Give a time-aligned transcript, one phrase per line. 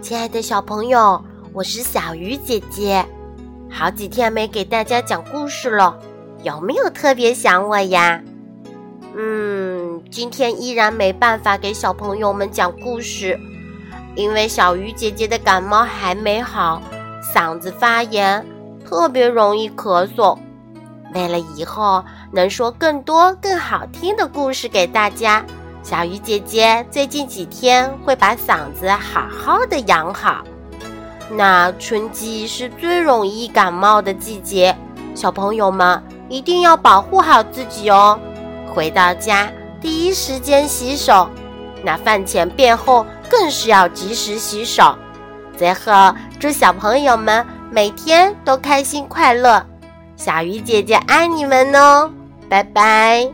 [0.00, 3.04] 亲爱的小朋友，我是小鱼姐姐。
[3.68, 5.98] 好几天没给大家讲故事了，
[6.44, 8.22] 有没有特别想我呀？
[9.16, 13.38] 嗯，今天依然没办法给小朋友们讲故事，
[14.14, 16.80] 因为小鱼姐姐的感冒还没好，
[17.34, 18.46] 嗓子发炎，
[18.86, 20.38] 特别容易咳嗽。
[21.12, 25.44] 为了以后能说更多更好听的故事给大家。
[25.82, 30.44] 小鱼姐姐最近几天会把嗓子好好的养好。
[31.30, 34.76] 那春季是最容易感冒的季节，
[35.14, 38.18] 小朋友们一定要保护好自己哦。
[38.74, 41.28] 回到家第一时间洗手，
[41.82, 44.96] 那饭前便后更是要及时洗手。
[45.56, 49.64] 最后，祝小朋友们每天都开心快乐。
[50.16, 52.10] 小鱼姐姐爱你们哦，
[52.48, 53.28] 拜拜。